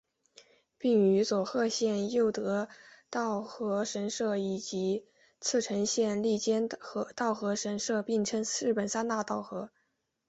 [0.79, 2.67] 并与佐贺县佑德
[3.11, 5.05] 稻荷神社以及
[5.39, 6.67] 茨城县笠间
[7.15, 9.69] 稻荷神社并称日本三大稻荷。